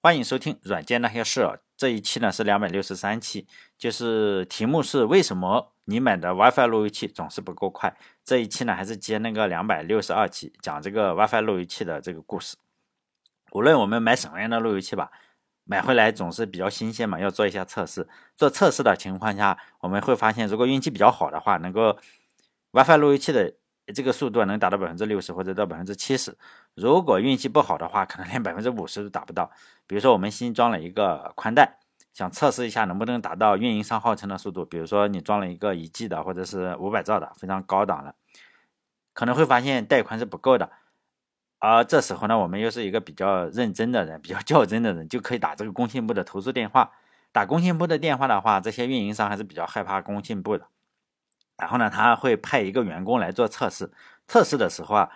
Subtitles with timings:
[0.00, 1.40] 欢迎收听《软件那些事》，
[1.76, 7.96] 这一期呢是两百六十三期，就是题目是为什么你买的 WiFi 路由器总是不够快。
[8.22, 12.56] 这一期呢还是接那个两百六十二期，讲这个 WiFi 路由器的这个故事。
[13.50, 15.10] 无论我们买什么样的路由器吧，
[15.64, 18.08] 买回来总是比较新鲜嘛，要做一下测试。
[18.36, 21.98] 做测试的情况下，我们会发现，如果运气比较好的话，能够
[22.70, 23.52] WiFi 路由器的。
[23.94, 26.36] 这个速度能达到百分之六十或者到百分之七十，
[26.74, 29.50] 如果运气不好的话，可能连百分之五十都达不到。
[29.88, 31.78] 比如说我们新装了一个宽带，
[32.12, 34.64] 想测试一下能不能达到运营商号称的速度。
[34.64, 38.14] 比如说你装了一个一 G 的或者是五百兆的，非常高档的，
[39.14, 40.70] 可能会发现带宽是不够的。
[41.58, 46.92] 而这时候呢，我们又是一个比较认真的人，比较较真的人，就可以打这个工信部的投诉电话。
[47.32, 50.68] 打工信部的电话的话，这些运营商还是比较害怕工信部的。
[51.56, 53.90] 然后呢，他会派一个员工来做测试。
[54.28, 55.10] 测试的时候啊，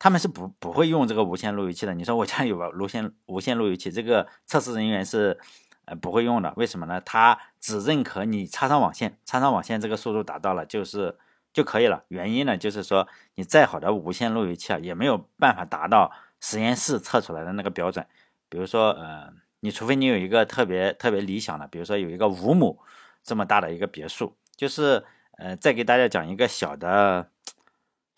[0.00, 1.94] 他们是不不会用这个无线路由器的。
[1.94, 5.38] 你说我家有个无线无线路由器，这个测试人员是
[5.84, 6.52] 呃不会用的。
[6.56, 7.00] 为什么呢？
[7.02, 11.16] 他只认可你插上网线，插上网线这个速度达到了就是
[11.52, 12.02] 就可以了。
[12.08, 18.06] 原因呢，就是说你再好的无线路由器啊，也没有办法达到实验室测出来的那个标准。
[18.48, 22.78] 比如说，呃，你除非你有一个特别特别理想的，比如说有一个五亩
[23.22, 25.04] 这么大的一个别墅，就是。
[25.42, 27.30] 呃，再给大家讲一个小的、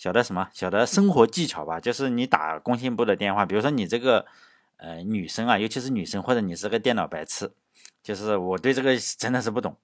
[0.03, 4.27] 小的什么小的生活技巧吧，就是你打工信部的电话，比如说你这个
[4.79, 7.49] 呃女生啊，尤其是女生，或者你是个电脑白痴，
[8.03, 9.77] 就是我对这个真的是不懂，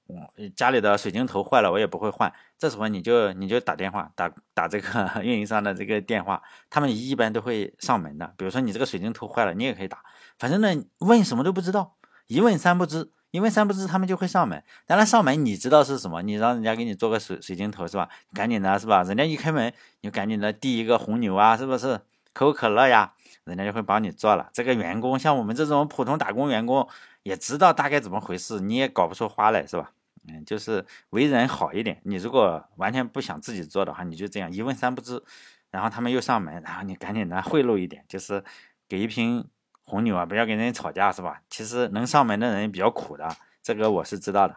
[0.57, 8.35] 家里的水晶头坏了我也不会换，这时候你就你就打电话打打这个 运营商的这个电话，他们一般都会上门的。
[8.37, 10.03] 比如说你这个水晶头坏了，你也可以打，
[10.37, 11.95] 反正呢问什么都不知道，
[12.27, 13.13] 一问三不知。
[13.31, 14.63] 因为三不知，他们就会上门。
[14.87, 16.23] 当然上门，你知道是什么？
[16.23, 18.09] 你让人家给你做个水水晶头是吧？
[18.33, 19.03] 赶紧的是吧？
[19.03, 22.01] 人家一开门，你就赶紧的递一个红牛啊，是不是？
[22.33, 23.13] 可口可乐呀，
[23.45, 24.49] 人家就会帮你做了。
[24.53, 26.89] 这个员工像我们这种普通打工员工，
[27.23, 29.91] 也知道大概怎么回事，你也搞不出花来是吧？
[30.29, 32.01] 嗯，就是为人好一点。
[32.05, 35.23] 你如果完全不想自己做的话，你就这样一问三不知，
[35.71, 38.43] 然后他们又上门，然后你赶紧的贿赂一点，就是
[38.89, 39.47] 给一瓶。
[39.89, 41.41] 红牛啊，不要跟人家吵架是吧？
[41.49, 44.57] 其实能上门的人比较苦的，这个我是知道的。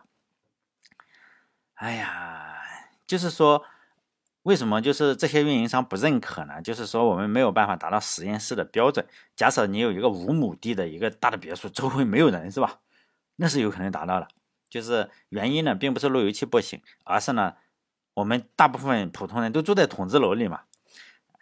[1.76, 2.58] 哎呀，
[3.08, 3.64] 就是说，
[4.44, 6.62] 为什么就是这些运营商不认可呢？
[6.62, 9.06] 就是说我们没有办法达到实验室的标准。
[9.36, 12.80] 假设你有一个五亩地的一个大的别墅，周围没有人是吧？
[13.38, 14.28] 那是有可能达到的。
[14.70, 17.56] 就是原因呢，并不是路由器不行，而是呢，
[18.16, 20.62] 我们大部分普通人都住在筒子楼里嘛。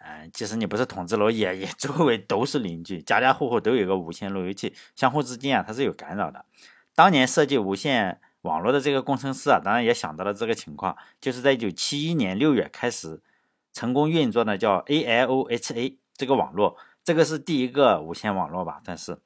[0.02, 6.44] 嗯，即使你不是筒子楼，也也周围都是邻居，家家户户都有个无线路由器，相互之间啊，它是有干扰的。
[6.94, 13.20] 当年设计无线网络的这个工程师啊，当然也想到了这个情况，就是在一九七一年六月开始
[13.74, 18.80] 成功运作的叫 ALOHA 这个网络，这个是第一个无线网络吧？
[18.82, 19.18] 但是，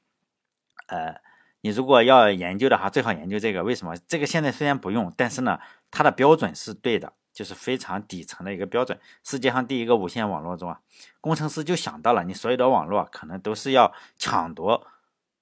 [0.87, 1.15] 呃，
[1.61, 3.63] 你如果要研究的话，最好研究这个。
[3.63, 3.95] 为什么？
[4.07, 5.59] 这个现在虽然不用，但是呢，
[5.89, 7.13] 它的标准是对的。
[7.35, 8.97] 就是非常底层的一个标准。
[9.21, 10.79] 世界上第一个无线网络中啊，
[11.19, 14.87] 工程师就想到了，你所有的网络可能都是要抢夺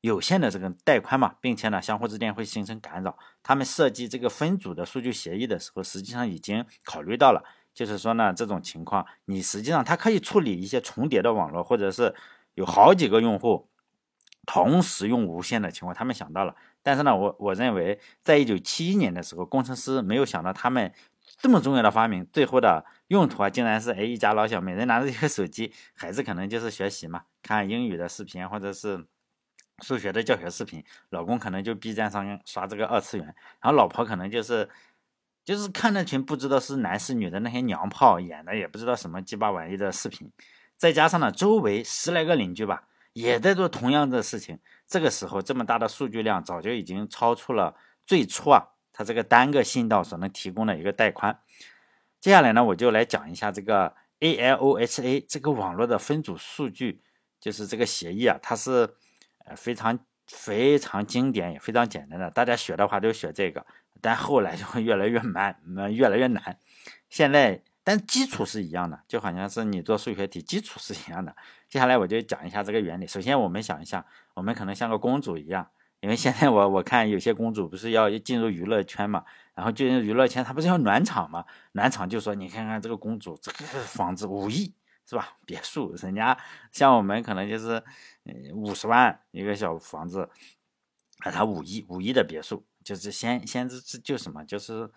[0.02, 3.16] 有限的这个带宽嘛，并且呢，相互之间会形成干扰。
[3.44, 7.46] 他们设计这个分组的数据协议的时候，实际上已经考虑到了，
[7.76, 12.16] 就是说呢，这种情况，你实际上它可以处理一些重叠的网络，或者是
[12.56, 13.70] 有好几个用户
[14.48, 16.56] 同时用无线的情况，他们想到了。
[16.82, 20.92] 但是呢，我我认为，在一九七一年的时候，工程师没有想到他们。
[21.44, 29.06] 这么重要的发明，最后的用途啊，竟然是哎，一家老小每人拿着一个手机，孩子可能就是学习嘛，看英语的视频或者是
[29.80, 33.26] 数学的教学视频，老公可能就 B 站上刷这个二次元，
[33.60, 34.70] 然后老婆可能就是
[35.44, 40.32] 就是看那群不知道是男是女的那些娘炮演的，也不知道什么鸡巴玩意的视频，
[40.78, 48.70] 再加上呢，周围十来个邻居吧，也在做同样的事情，这个时候这么大的数据量，早就已经超出了最初啊。
[48.94, 51.38] 它这个单个信道所能提供的一个带宽，
[52.22, 57.02] 接下来呢，我就来讲一下这个 ALOHA 这个网络的分组数据，
[57.40, 58.96] 就是这个协议啊，它是
[59.46, 63.66] 呃非常非常经典也非常简单的，大家学的话都学这个，
[64.00, 65.60] 但后来就会越来越慢，
[65.92, 66.58] 越来越难。
[67.10, 71.36] 现在但基础是一样的，就好像是你做数学题，基础是一样的。
[71.68, 73.08] 接下来我就讲一下这个原理。
[73.08, 75.68] 首先，我们想一下，我们可能像个公主一样。
[76.04, 79.24] 因为现在我我看有些公主不是要进入娱乐圈嘛，
[79.56, 81.46] 然后进入娱乐圈，她不是要暖场嘛？
[81.72, 84.74] 暖场就说你看看这个公主，这个房子五亿
[85.10, 85.38] 是吧？
[85.46, 86.38] 别墅，人家
[86.74, 87.82] 像我们可能就是
[88.54, 90.30] 五十万一个小房子，
[91.20, 94.92] 啊，他五亿五亿的别墅，就是先先这这就什么，就是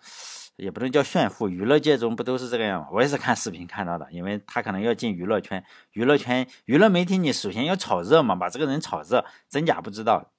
[0.57, 2.89] 也不能叫炫富，娱乐界中不都是这个样吗？
[2.91, 5.63] 我也是看视频看到的，因为她可能要进娱乐圈，
[5.93, 10.33] 娱乐圈娱乐媒体你首先要炒热嘛，把这个人炒热，真假不知道。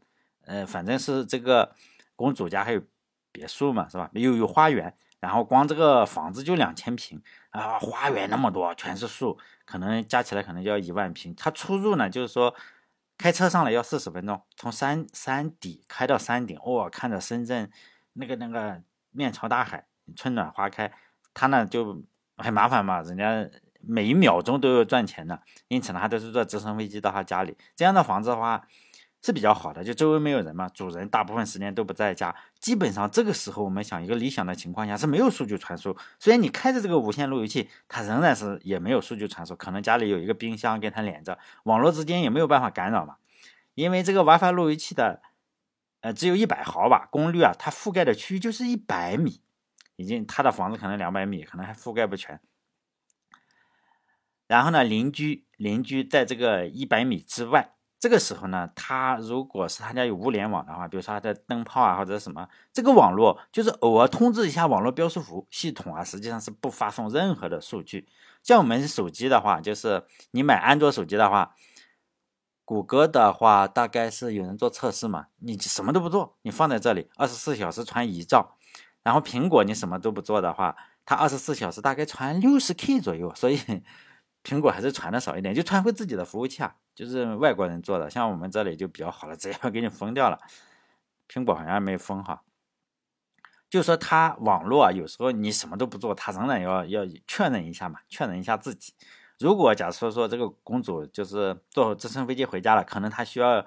[0.48, 1.74] 呃，反正是这个
[2.16, 2.82] 公主家还有
[3.30, 4.10] 别墅嘛，是吧？
[4.14, 11.34] 又有花园，然后光这个房子就两千平啊，花园那么多，全是树，可能加起来可能就要一万平。
[11.36, 12.54] 它出入呢，就是说
[13.18, 17.70] 开车上来要四十分钟，从山山底开到山顶，哇，看着深圳
[18.14, 19.86] 那个那个面朝大海，
[20.16, 20.90] 春暖花开，
[21.34, 22.02] 他呢就
[22.38, 23.48] 很麻烦嘛，人家。
[23.80, 27.56] 每一秒钟都要赚钱的，因此呢，他都是坐直升飞机到他家里。
[27.76, 28.66] 这样的房子的话
[29.20, 32.34] 是比较好的，就周围没有人嘛，主人大部分时间都不在家。
[32.60, 35.96] 基本上这个时候，我们想一个理想的情况下是没有数据传输。
[36.18, 39.56] 虽然你开着这个无线路由器，它仍然是也没有数据传输。
[39.56, 43.16] 可能家里有一个冰箱跟它连着，网络之间也没有办法干扰嘛。
[43.74, 45.20] 因为这个 WiFi 路由器的
[46.00, 49.40] 呃只有一百毫瓦功率啊，它覆盖的区域就是一百米，
[49.96, 52.40] 已经他的房子可能两百米，可能还覆盖不全。
[54.46, 68.06] 然后呢，邻居邻居在这个一百米之外，这个时候呢，他如果是他家有物联网的话，比如说他的灯泡啊或者什么，这个网络就是偶尔通知一下网络标识符系统啊，实际上是不发送任何的数据。
[68.44, 71.56] 像我们手机的话，就是你买安卓手机的话，
[72.64, 78.56] 谷歌的话大概是有人做测试嘛，你什么都不做，你放在这里二十四小时传一兆，
[79.02, 83.58] 然后苹果你什么都不做的话，它二十四小时大概传六十 K 左右，所以。
[84.48, 90.38] 苹果还是传的少一点，就传回自己的服务器啊， 就是外国人做的，像我们这里就比较好了， 直接给你封掉了。
[91.28, 92.40] 苹果好像没封哈，
[93.68, 98.94] 就说它网络啊，有时候你什么都不做，它仍然要要确认一下嘛，确认一下自己。
[99.38, 103.66] 如果假设说这个公主就是坐直升飞机回家了，可能她需要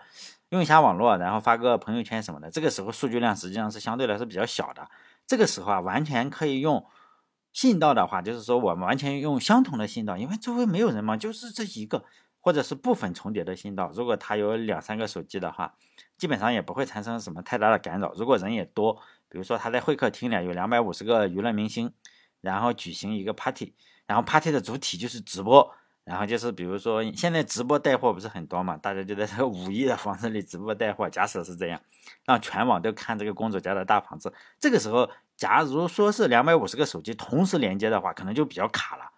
[0.49, 4.89] 用一下网络，然后发个朋友圈什么的，这个时候数据量实际上是相对来说比较小的，
[5.27, 6.83] 这个时候啊，完全可以用。
[7.53, 12.05] 信道的话，就是说我们完全用相同的信道，因为周围没有人嘛，就是这一个
[12.39, 13.91] 或者是部分重叠的信道。
[13.93, 15.75] 如果他有两三个手机的话，
[16.17, 18.13] 基本上也不会产生什么太大的干扰。
[18.15, 18.93] 如果人也多，
[19.27, 21.93] 比如说他在会客厅里有两百五十个娱乐明星，
[22.39, 23.73] 然后举行一个 party，
[24.07, 25.73] 然后 party 的主体就是直播。
[26.03, 31.07] 然后就是，比如说现在直播带货不是很多嘛，大家就在这个五亿的房子里直播带货。
[31.07, 31.79] 假设是这样，
[32.25, 34.33] 让全网都看这个公主家的大房子。
[34.59, 35.07] 这个时候，
[35.37, 39.11] 假如说是两百五十个手机同时连接的话，可能就比较卡了。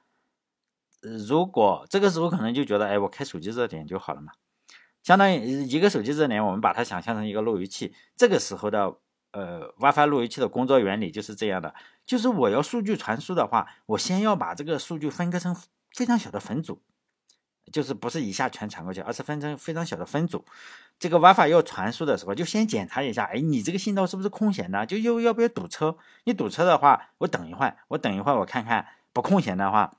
[1.28, 4.34] 如果这个时候可能就觉得，哎，我开手机热点就好了嘛。
[5.04, 7.96] 相当于一个手机热点，我们把它想象成一个路由器。
[8.18, 8.94] 这个时候的
[9.32, 11.74] 呃 WiFi 路由器的工作原理就是这样的，
[12.06, 15.56] 就是我要数据传输的话，我先要把这个数据分割成。
[15.94, 16.82] 非常小的分组，
[17.72, 20.44] 就是不是一下全传过去，而是分成非常小的分组。
[21.00, 24.86] 这个 WiFi 要传输的时候，就先检查一下，哎，你这个信道是不是空闲的？
[24.86, 25.98] 就又要不要堵车？
[26.24, 29.96] 你堵车的话，我等一会儿，我等一会儿，我看看不空闲的话，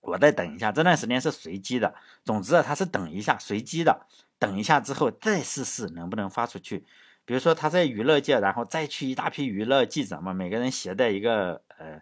[0.00, 0.70] 我再等一下。
[0.72, 4.06] 这段时间是随机的，总之啊，它是等一下，随机的。
[4.38, 6.86] 等一下之后再试试能不能发出去。
[7.28, 12.00] 比如说他在娱乐界，然后再去一大批娱乐记者嘛，每个人携带一个呃。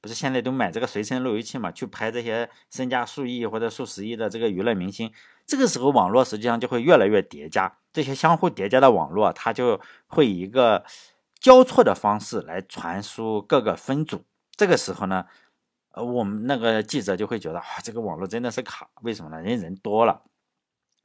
[0.00, 1.70] 不是现在都买这个随身路由器嘛？
[1.70, 5.12] 去拍这些身价数亿或者数十亿的这个娱乐明星，
[5.46, 10.84] 这个时候网络实际上就会越来越叠加，这些相互叠加的网络，它就会以一个
[11.38, 14.24] 交错的方式来传输各个分组。
[14.56, 15.24] 这个时候呢，
[15.92, 19.40] 呃，我们那个记者就会觉得，哇，这个网络真的是卡，为什么呢？
[19.40, 20.20] 人人多了。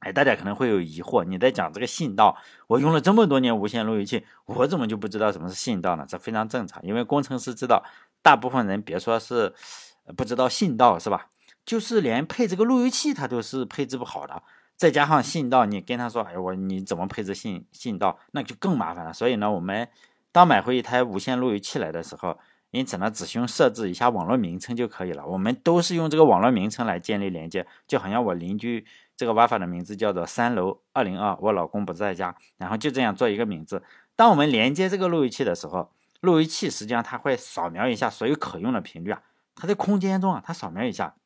[0.00, 2.36] 哎，大家可能会有疑惑，你在讲这个信道，
[2.66, 6.06] 我用了这么多年无线路由器，我怎么就不知道什么是信道呢？
[6.08, 7.84] 这非常正常，因为工程师知道。
[8.20, 9.54] 大部分人别说是
[10.16, 11.28] 不知道信道是吧？
[11.64, 14.42] 就是连配这个路由器，它都是配置不好的。
[14.74, 19.12] 再加上信道，你跟他说，哎，我你怎么配置信信道，那就更麻烦了。
[19.12, 19.88] 所以呢，我们
[20.32, 22.36] 当买回一台无线路由器来的时候，
[22.72, 25.24] 因此呢，只需设置一下网络名称就可以了。
[25.24, 28.84] 我们都是用这个网络名称来建立连接，就好像我邻居
[29.18, 33.82] 这个 WiFi 的名字叫做三楼二零二，我老公不在家，然后就这样做一个名字。
[34.14, 39.20] 当我们连接这个路由器的时候，路由器实际上它会扫描一下所有可用的频率啊，
[39.56, 41.16] 它在空间中啊，它扫描一下，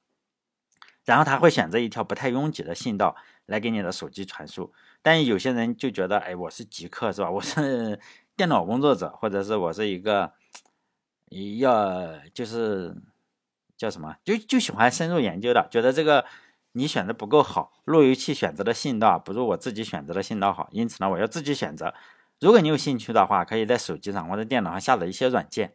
[1.05, 4.73] 然后它会选择一条不太拥挤的信道来给你的手机传输。
[5.03, 7.31] 但有些人就觉得，哎，我是极客是吧？
[7.31, 8.01] 我是
[8.35, 10.33] 电脑工作者，或者是我是一个
[11.59, 12.97] 要就是
[13.77, 16.25] 叫什么，就就喜欢深入研究的，觉得这个
[16.73, 21.95] 你选的不够好，路由器选择的信道不如我自己选择的信道好，因此呢，我要自己选择。
[22.41, 25.75] 如果你有兴趣的话，可以在手机上或者电脑上下载一些软件，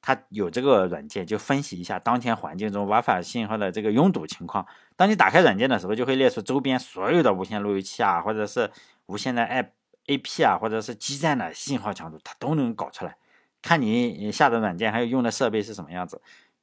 [0.00, 4.66] 它有这个软件就分析一下当前环境中 WiFi 信号的这个拥堵情况。
[4.96, 8.70] 当你打开软件的时候，就会列出周边所有的无线路由器啊，或者是
[9.06, 9.68] 无线的 App、
[10.06, 13.16] AP 啊，或者是基站的信号强度，它都能搞出来。
[13.60, 16.20] 看你下的软件还有用的设备是什么样子，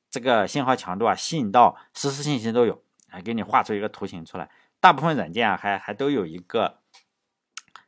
[0.09, 4.49] 这个信号强度啊、信道实时信息都有，还给你画出一个图形出来。
[4.79, 6.79] 大部分软件啊，还还都有一个。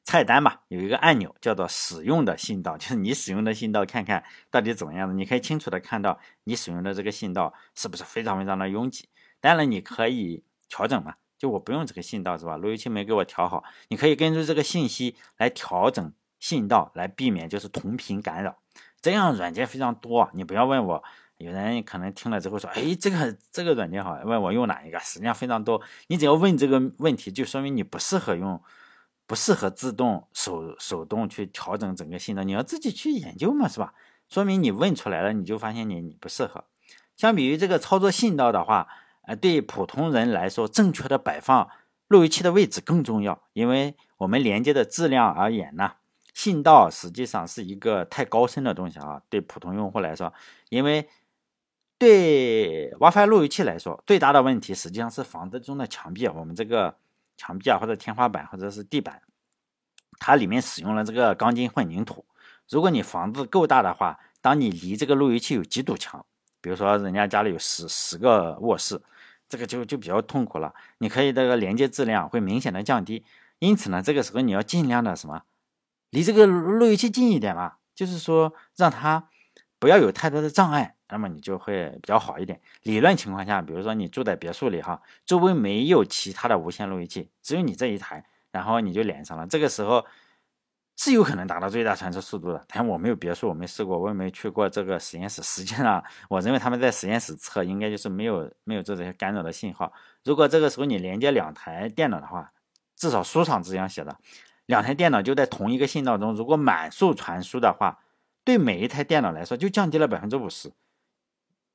[0.06, 9.08] 菜单嘛，有一个按钮叫做使用的信道，就是你使用的信道，看看到底怎么样的，你可以清楚的看到你使用的这个信道是不是非常非常的拥挤。
[9.40, 12.58] 当然你可以调整嘛，就我不用这个信道是吧？
[12.58, 18.58] 路由器没给我调好，你可以根据这个信息来调整信道，来避免就是同频干扰。
[19.02, 21.04] 这样软件非常多，你不要问我。
[21.44, 25.82] 有人可能听了之后说：“哎，这个这个软件好，问我用哪一个？”实际上非常多。
[26.08, 28.62] 你只要问这个问题，就说明你不适合用，
[29.28, 32.44] 不适合自动手手动去调整整个信道。
[32.44, 33.94] 你要自己去研究嘛，是吧？
[34.30, 36.64] 说明你问出来了，你就发现你你不适合。
[37.16, 38.88] 相比于这个操作信道的话，
[39.24, 41.70] 呃，对普通人来说，正确的摆放
[42.08, 45.94] 路由器的位置更重要，因为我们连接的质量而言呢，
[46.34, 49.22] 信道实际上是一个太高深的东西啊。
[49.30, 50.34] 对普通用户来说，
[50.70, 51.08] 因为
[51.98, 56.98] 对 WiFi 路由器来说，最大的问题实际上是房子中的墙壁，我们这个
[57.38, 59.22] 墙壁啊，或者天花板，或者是地板，
[60.20, 62.26] 它里面使用了这个钢筋混凝土。
[62.70, 66.26] 如果你房子够大的话，当你离这个路由器有几堵墙，
[66.60, 69.02] 比如说人家家里有十十个卧室，
[69.48, 70.74] 这个就就比较痛苦了。
[70.98, 73.24] 你可以这个连接质量会明显的降低。
[73.60, 75.44] 因此呢，这个时候你要尽量的什么，
[76.10, 79.30] 离这个路由器近一点嘛，就是说让它
[79.80, 80.96] 不要有太多的障碍。
[81.14, 82.60] 那么你就会比较好一点。
[82.82, 89.46] 理论情况下，比如说你住在别墅里哈，周围没有其他的无线路由器，只有你这一台，然后你就连上了。
[89.46, 90.04] 这个时候
[90.98, 92.66] 是有可能达到最大传输速度的。
[92.68, 95.44] 但我没有别墅，我没试过，我也没去过这个实验室。
[95.44, 99.94] 实际上，我认为他们在实验室测应该就是没有没有这些干扰的信号。
[100.24, 102.52] 如果这个时候你连接两台电脑的话，
[102.96, 104.18] 至少书上是这样写的，
[104.66, 108.00] 两台电脑就在同一个信道中，如果满速传输的话，
[108.46, 110.72] 对每一台电脑来说就降低了百分之五十。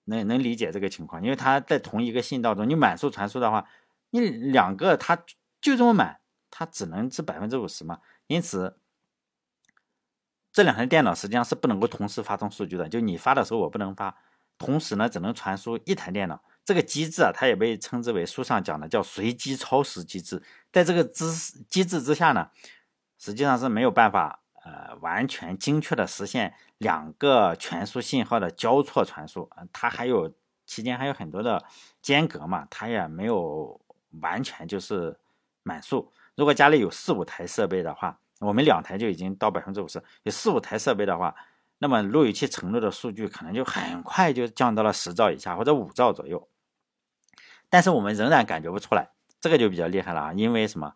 [0.09, 3.69] 能能理解这个情况，因为它在同一个信道中，你满速传输的话，
[4.11, 5.17] 你两个它
[5.61, 8.01] 就这么满，它只能是百分之五十嘛。
[8.27, 8.79] 因此，
[10.53, 14.17] 这两台电脑实际上是不能够同时发送数据的，就你发的时候我不能发，
[14.57, 16.43] 同时呢只能传输一台电脑。
[16.65, 20.43] 这个机制啊，它也被称之为书上讲的叫随机超时机制。
[20.73, 21.25] 在这个机
[21.69, 22.51] 机制之下呢，
[23.19, 24.43] 实际上是没有办法。
[24.69, 30.31] 呃，完全精确的实现两个传输信号的交错传输，它还有
[30.67, 31.65] 期间还有很多的
[32.03, 33.81] 间隔嘛，它也没有
[34.21, 35.19] 完全就是
[35.63, 36.13] 满速。
[36.35, 41.35] 如果家里有四五台设备的话，我们两台就已经到百分之五十，有四五台设备的话，
[41.79, 46.47] 那么路由器承诺的数据可能就很快就降到了十兆以下或者五兆左右。
[47.71, 49.09] 但是我们仍然感觉不出来，
[49.41, 50.93] 这个就比较厉害了啊，因为什么？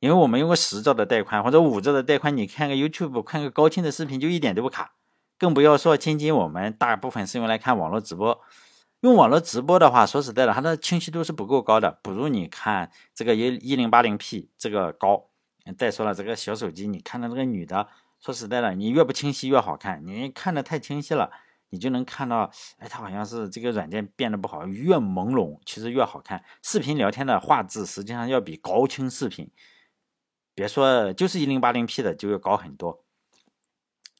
[0.00, 4.92] 因为我们用个十兆的带宽或者五兆的带宽，你看个 YouTube 看个高清的视频就一点都不卡，
[5.38, 8.40] 更不要说仅仅我们大部分是用来看网络直播。
[9.00, 15.26] 用网络直播的话，说实在的，它的清晰度是不够高的，不如你看这个一一零八零 P 这个高。
[15.76, 17.86] 再说了，这个小手机，你看到这个女的，
[18.18, 20.04] 说实在的，你越不清晰越好看。
[20.06, 21.30] 你看的太清晰了，
[21.70, 26.42] 你就能看到，哎，它好像是这个软件变得不好，越朦胧其实越好看。
[26.62, 29.50] 视频聊天的画质实际上要比高清视频。
[30.58, 33.04] 别说就是一零八零 P 的就要高很多，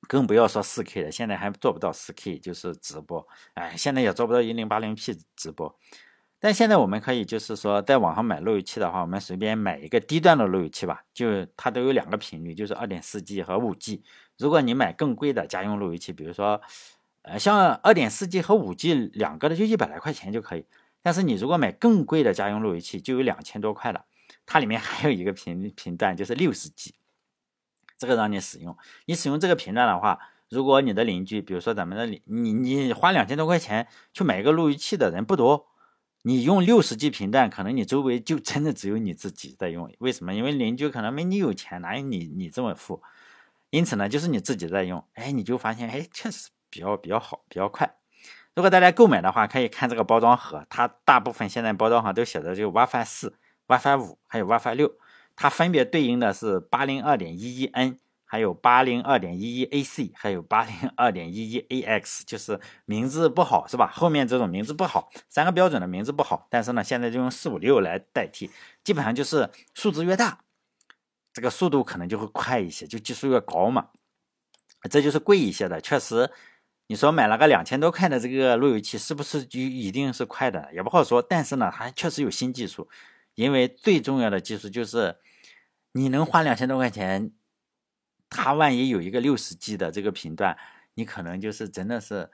[0.07, 5.77] 更不要说四 K 的，现在还做不到四 K，就是直播，哎，现在也做不到一零八零 P 直播。
[6.39, 14.05] 但现在我们可以就是说，在网上买路由器的话，我们随便买一个低端的路由器吧，就它都有两个频率，就是二点四 G 和五 G。
[14.37, 16.61] 如果你买更贵的家用路由器，比如说，
[17.23, 20.65] 呃，像二点四 G 和五 G 两个的就一百来块钱就可以。
[21.03, 24.05] 但是你如果买更贵的家用路由器，就有两千多块了。
[24.51, 26.95] 它里面还有一个频 频段，就是六十 G，
[27.99, 28.75] 这个让你使用。
[29.05, 35.67] 你使用这个频段的话，如果你的邻居，比如说咱们的，你你花两千多块钱去买一个路由器的人不多，
[36.23, 39.95] 你用六十 G 频段，可能你周围就 真的只有你自己在用。
[39.99, 40.33] 为什么？
[40.33, 43.03] 因为邻居可能没你有钱，哪有你你这么富？
[43.69, 47.97] 因此呢，就是你自己在用，哎，你就发现，哎，确实比较比较好，比较快。
[48.55, 53.35] 如果大家购买的话，可以看这个包装盒，它大部分现在包装上都写的就 WiFi 四。
[53.69, 54.93] WiFi 五还有 WiFi 六，
[55.37, 63.91] 它分别对应的是八零二点一一 N，还有八零二点一一 AC，还有八零二点一一 AX，就是名字不好是吧？
[63.95, 68.51] 后面这种名字不好，三个标准的名字不好，但是呢，现在就用四五六来代替，
[68.83, 70.41] 基本上就是数字越大，
[71.33, 73.89] 这个速度可能就会快一些，就技术越高嘛。
[74.91, 76.31] 这就是贵一些的，确实，
[76.87, 80.71] 你说买了个两千多块的这个路由器，是不是就一定是快的？
[80.73, 82.89] 也不好说，但是呢，它确实有新技术。
[83.39, 85.17] 因为最重要的技术就是，
[85.93, 87.31] 你能花两千多块钱，
[88.29, 90.59] 它万一有一个六十 G 的这个频段，
[90.95, 92.29] 你可能就是真的是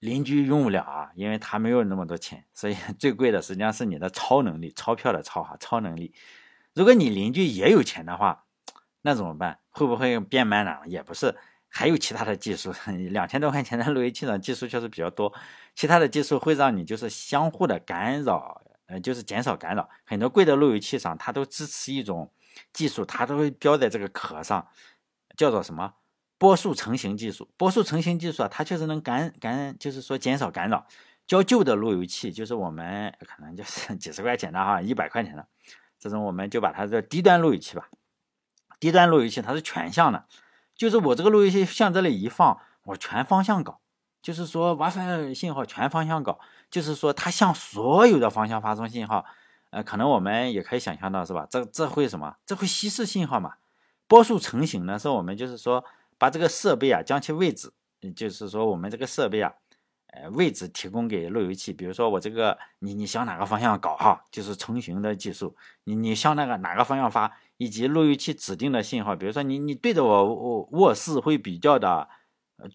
[0.00, 6.14] 邻居用不了啊，因为他没有那么多钱，所以 最贵的实际上是你的超能力，钞票的钞哈，超能力。
[6.72, 8.46] 如果你邻居也有钱的话，
[9.02, 9.60] 那怎么办？
[9.68, 10.78] 会不会变慢呢？
[10.86, 11.36] 也不是，
[11.68, 12.72] 还有其他的技术。
[13.10, 15.30] 两千多块钱的路由器呢，技术确实比较多，
[15.74, 19.88] 其他的技术会让你就是相互的干扰，呃，就是减少干扰。
[20.04, 22.32] 很多贵的路由器上，它都支持一种
[22.72, 24.66] 技术，它都会标在这个壳上，
[25.36, 25.94] 叫做什么
[26.38, 27.48] 波束成型技术。
[27.56, 30.86] 波束成型技术啊，它确实能干干，就是说减少干扰。
[31.26, 35.46] 较旧的路由器，就是我们可能就是 几十块钱的哈，一百块钱的
[35.98, 37.88] 这种，我们就把它叫低端路由器吧。
[38.78, 40.26] 低端路由器它是全向的，
[40.74, 43.80] 就是我这个路由器向这里一放，我全方向搞，
[44.20, 46.38] 就是说 WiFi 信号全方向搞，
[46.74, 49.24] 就是说它向所有的方向发送信号。
[49.70, 51.46] 呃，可能我们也可以想象到是吧？
[51.48, 52.34] 这这会什么？
[52.44, 53.54] 这会稀释信号嘛？
[54.08, 55.84] 波束成型呢，是我们就是说
[56.18, 57.72] 把这个设备啊，将其位置，
[58.16, 59.52] 就是说我们这个设备啊。
[60.08, 65.56] 呃，位置提供给路由器，比如说我这个，你你向哪个方向搞哈，就是成型的技术。
[65.84, 72.08] 你你向那个哪个方向发，以及路由器指定的信号，比如说你你对着我我卧室会比较的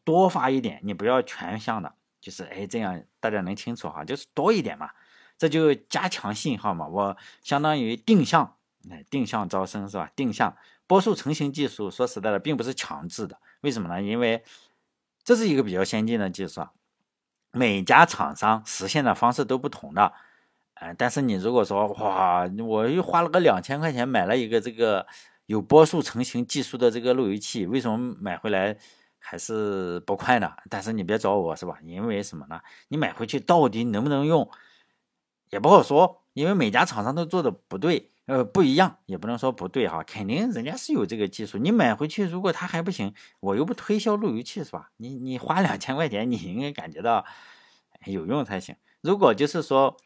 [0.03, 4.89] 多发一点，你不要全向的，就是哎这样大家能清楚哈，就是多一点嘛，
[5.37, 6.87] 这就加强信号嘛。
[6.87, 8.55] 我相当于定向，
[8.89, 10.11] 哎定向招生是吧？
[10.15, 10.55] 定向
[10.87, 14.01] 波束成型技术，说实在的，并不是强制的，为什么呢？
[14.01, 14.43] 因为
[15.23, 16.71] 这是一个比较先进的技术啊。
[17.51, 20.13] 每家厂商实现的方式都不同的，
[20.75, 25.07] 呃，但是你如果说哇，我又花了个两千块钱买了一个这个
[25.47, 28.77] 有波束成型技术的这个路由器，为什么买回来
[29.19, 30.51] 还是不快呢？
[30.69, 31.77] 但是你别找我是吧？
[31.83, 32.59] 因为什么呢？
[32.87, 34.49] 你买回去到底能不能用
[35.49, 38.09] 也不好说，因为每家厂商都做的不对。
[38.25, 41.57] 呃，不一样，也不能说不对哈，肯定人家是有这个技术。
[41.57, 44.91] 你买回去，如果它还不行，我又不推销路由器是吧？
[44.97, 47.25] 你你花两千块钱，你应该感觉到
[48.05, 48.75] 有用才行。
[49.01, 49.97] 如果就是说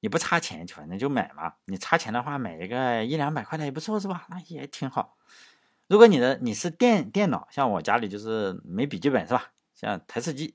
[0.00, 1.52] 你不差钱，反正就买嘛。
[1.66, 4.26] 你差钱的话，买一个一两百块的也不错是吧？
[4.30, 5.18] 那也挺好。
[5.90, 9.50] 如果你的你是电电脑，像我家里就是没笔记本是吧？
[9.74, 10.54] 像台式机，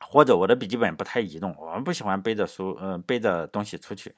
[0.00, 4.14] 或者我的笔记本不太移动，我们不喜欢背着书，呃，背着东西出去。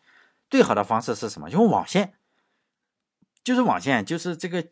[0.49, 1.51] 最好的方式是什么？
[1.51, 2.15] 用网线，
[3.43, 4.65] 就是网线，就是这个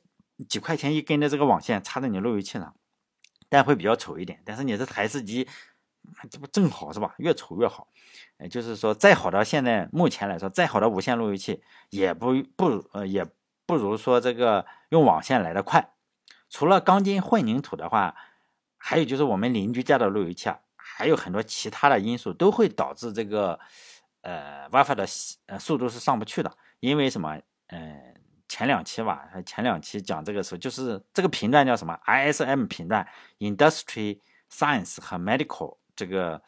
[0.49, 2.77] 几块钱一根的这个网线插在你路由器上，
[3.49, 4.41] 但会比较丑一点。
[4.45, 5.49] 但是你这台式机，
[6.31, 7.17] 这不正好是吧？
[7.19, 7.89] 越丑越好。
[8.49, 13.27] 就是说再好的现在目前来说，再好的无线路由器也不不呃也
[13.67, 15.93] 不如说这个用网线来的快。
[16.49, 18.15] 除了钢筋混凝土的话，
[18.77, 23.59] 还有就是我们邻居家的路由器啊，还有很多其他的因素都会导致这个。
[24.23, 25.07] 呃，WiFi 的
[25.47, 27.41] 呃速度是上不去的，因为什么？
[27.69, 28.13] 呃，
[28.49, 33.07] 前两期吧，前两期讲这个时候，就是这个频段叫什么？ISM 频段
[33.39, 34.19] ，Industry
[34.51, 36.43] Science 和 Medical 这个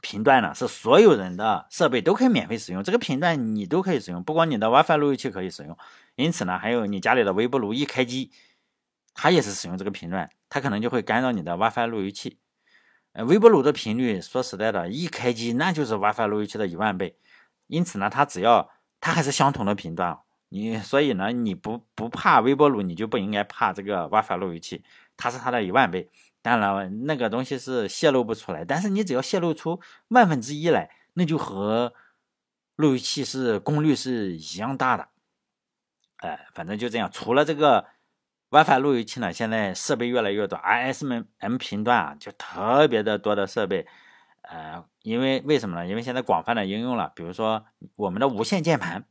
[0.00, 5.76] 频段呢，是所有人的设备都可以免费使用，这个频段你都可以使用，不光你的 WiFi 路由器可以使用，
[6.14, 8.30] 因此呢，还有你家里的微波炉一开机，
[9.14, 12.38] 它也是使用这个频段，它可能就会干扰你的 WiFi 路由器。
[13.12, 17.16] 呃微波炉的频率，说实在的，一开机那就是 WiFi 路由器的一万倍，
[17.66, 20.18] 因此呢，它只要它还是相同的频段，
[20.50, 24.84] 你所以呢，你不不怕微波炉，你就不应该怕这个 WiFi 路由器，
[25.16, 26.08] 它是它的一万倍。
[26.48, 31.92] 当然，那个东西是泄露不出来，但是你只要泄露出万分之一来，那就和
[32.76, 35.08] 路由器是功率是一样大的。
[36.16, 37.86] 哎，反正就这样，除了这个。
[38.50, 43.86] WiFi 路由器呢，现在设备越来越多，ISM 频段啊，就特别的多的设备。
[44.40, 45.86] 呃，因为为什么呢？
[45.86, 49.04] 因为现在广泛的应用了，比如说我们的无线键盘、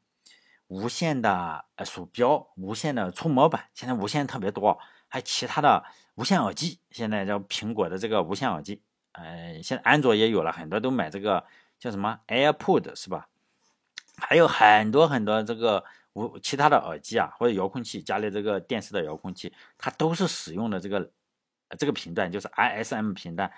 [0.70, 5.84] 无线的鼠标、无线的触摸板，现在无线特别多，还其他的
[6.18, 8.82] 无线耳机，现在叫苹果的这个无线耳机，
[9.14, 11.44] 呃，现在安卓也有了很多都买这个
[11.80, 13.28] 叫什么 AirPods 是吧？
[14.18, 15.84] 还有很多很多这个。
[16.14, 21.12] 无其他的耳机啊，或者遥控器，家里这个电视的遥控器，它都是使用的这个
[21.78, 23.52] 这个频段，就是 ISM 频段。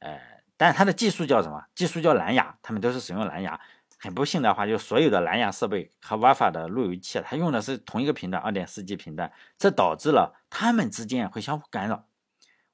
[0.00, 0.20] 呃，
[0.58, 1.64] 但是它的技术叫什么？
[1.74, 3.58] 技术叫蓝牙，他们都是使用蓝牙。
[4.02, 12.04] 很不幸的话，就所有的蓝牙设备和 WiFi 的路由器，它用的是同一个频段，二点四 G 频段，这导致了它们之间会相互干扰。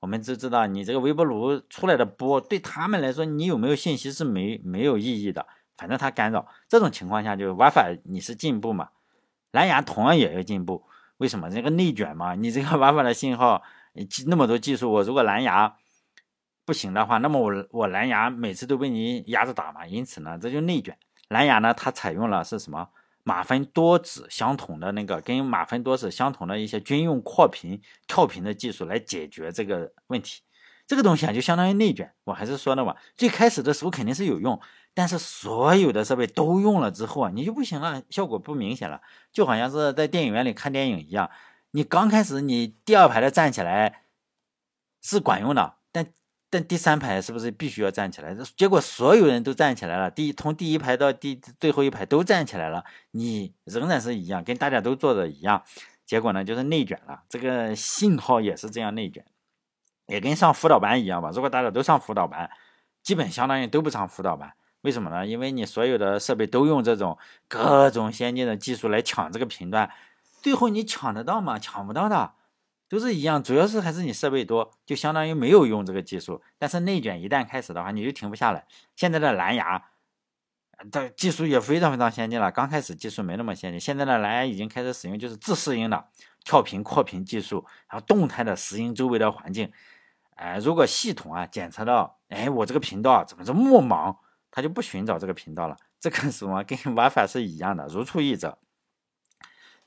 [0.01, 6.49] 我们都知道，你这个微波炉出来的波，对他们来说，你有没有信息是没没有意义的，反正它干扰。
[6.67, 8.89] 这种情况下，就 WiFi 你是进步嘛？
[9.51, 10.87] 蓝牙同样也要进步，
[11.19, 11.51] 为什么？
[11.51, 13.63] 这个内卷嘛，你这个 WiFi 的信号，
[14.27, 15.77] 那么多技术，我如果蓝牙
[16.65, 20.97] 不行的话，那么我我蓝牙每次都被你压着打嘛，因此呢，这就内卷。
[21.29, 22.89] 蓝牙呢，它采用了是什么？
[23.23, 30.41] 马芬多指相同的那个，跟马芬多指相同的一些军用扩频、跳频的技术来解决这个问题。
[30.87, 32.15] 这个东西啊，就相当于内卷。
[32.25, 34.59] 我还是说的嘛，最开始的时候肯定是有用。
[34.95, 41.31] 但是所有的设备都用了之后啊，你就不行了，效果不明显了，就好像是在电影院里看电影一样。
[41.73, 44.05] 你刚开始你第二排的站起来
[45.03, 45.75] 是管用的，
[46.51, 48.35] 但第三排是不是必须要站起来？
[48.57, 55.63] 结果所有人都站起来了，第一从第一排到第最后一排都站起来了，你仍然是一样，跟大家都做的一样。
[56.07, 57.23] 结果呢，就是内卷了。
[57.29, 59.25] 这个信号也是这样内卷，
[60.07, 61.31] 也跟上辅导班一样吧。
[61.35, 62.51] 如果大家都上辅导班，
[63.03, 64.51] 基本相当于都不上辅导班。
[64.81, 65.27] 为什么呢？
[65.27, 69.91] 因为你所有的设备都用这种各种先进的技术来抢这个频段，
[70.41, 71.59] 最后你抢得到吗？
[71.59, 72.33] 抢不到的，
[72.89, 73.43] 都是一样。
[73.43, 76.41] 主要是还是你设备多，就相当于没有用这个技术。
[76.59, 78.67] 但是内卷一旦开始的话，你就停不下来。
[78.97, 79.91] 现在的蓝牙，
[80.91, 82.51] 的技术也非常非常先进了。
[82.51, 86.07] 刚开始技术没那么先进，现在的蓝牙已经开始使用就是自适应的
[86.45, 89.71] 跳频扩频技术，然后动态的适应周围的环境。
[90.37, 94.17] 哎，如果系统啊检测到，哎，我这个频道怎么这么忙？
[94.51, 98.57] 它就不寻找这个频道了，这跟什么跟 WiFi 是一样的，如出一辙。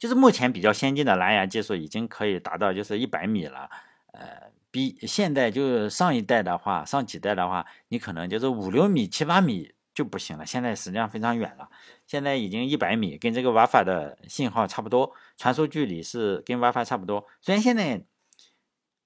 [0.02, 3.70] 就是目前比较先进的蓝牙技术已经可以达到就是一百米了，
[4.14, 10.44] 呃，比现在就是上一代的话，上几代的话，你可能就是五六米、七八米就不行了。
[10.44, 11.70] 现在实际上非常远了，
[12.08, 17.28] 现在已经一百米，跟这个 WiFi 的信号差不多，传输距离是跟 WiFi 差不多。
[17.40, 18.04] 虽然现在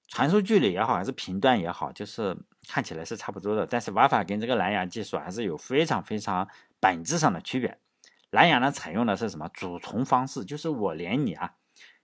[0.08, 2.34] 传输距离也好，还是频段也好，就是
[2.66, 6.48] 看起来是差不多的，但是 WiFi 跟这个蓝牙技术还是有非常非常
[6.80, 7.76] 本质上的区别。
[8.30, 10.44] 蓝牙呢，采用的是什么主从方式？
[10.44, 11.54] 就是我连你啊，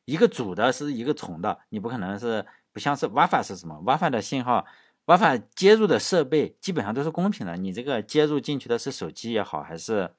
[0.05, 4.67] 一个主的是一个从的，你不可能是不像是 WiFi 是什么？WiFi 的信号
[5.07, 10.15] ，WiFi 接入的设备基本上都是公平的，你这个接入进去的是手机也好，还是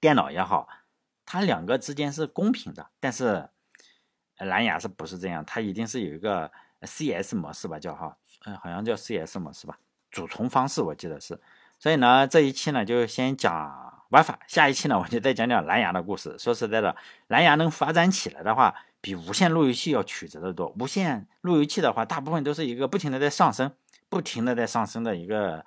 [0.00, 0.68] 电脑也好，
[1.24, 2.90] 它两个之间是公平的。
[3.00, 3.48] 但是
[4.38, 5.44] 蓝牙是不是这样？
[5.44, 6.50] 它一定是有一个。
[6.86, 8.14] CS 模式吧，叫哈，
[8.44, 9.78] 嗯，好像叫 CS 模式吧，
[10.10, 11.40] 主从方式我记得是。
[11.78, 13.83] 所以呢，这一期呢就先讲
[14.14, 16.38] 玩法下一期呢我就再讲讲蓝牙的故事。
[16.38, 16.94] 说实在的，
[17.26, 20.72] 蓝牙能发展起来的话，比无线路由器要曲折的多。
[20.78, 23.72] 无线路由器的话，大部分都是一个不停的在上升，
[24.08, 25.66] 不停的在上升的一个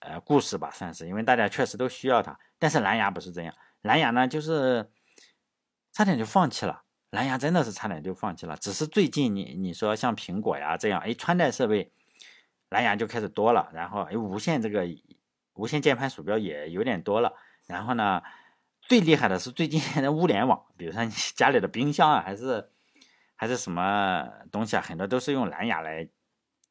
[0.00, 2.36] 呃故事吧，算是，因为大家确实都需要它。
[2.58, 4.90] 但是蓝牙不是这样，蓝牙呢就是
[5.92, 6.82] 差点就放弃了。
[7.10, 11.92] 蓝牙真的是差点就放弃了，只是最近你你说像苹果呀这样，哎，穿戴设备
[12.70, 14.84] 蓝牙就开始多了，然后哎，无线这个
[15.54, 17.32] 无线键盘鼠标也有点多了，
[17.66, 18.22] 然后呢，
[18.82, 22.70] 最厉害的是最近的物联网，比如说你 家里的冰箱啊，还是
[23.34, 26.08] 还是什么东西啊，很多都是用蓝牙来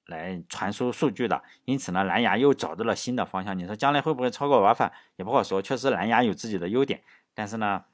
[0.05, 3.57] 来传输数据的，因此呢，蓝牙又找到了新的方向。
[3.57, 7.01] 你说将来会不会超过 WiFi 也不好说，确实蓝牙有自己的优点，
[7.33, 7.85] 但是呢。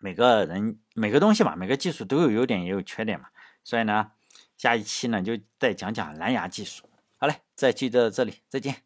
[0.00, 3.28] 每个人每个东西嘛，每个技术都有优点也有缺点嘛，
[3.62, 4.10] 所以呢，
[4.58, 6.86] 下一期呢就再讲讲蓝牙技术。
[7.16, 8.83] 好嘞，这期到这里，再见。